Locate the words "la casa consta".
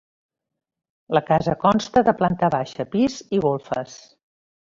1.17-2.03